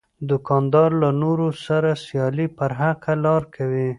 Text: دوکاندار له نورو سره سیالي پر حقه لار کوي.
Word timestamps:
دوکاندار 0.29 0.89
له 1.01 1.09
نورو 1.21 1.47
سره 1.65 1.91
سیالي 2.05 2.47
پر 2.57 2.71
حقه 2.79 3.13
لار 3.23 3.41
کوي. 3.55 3.89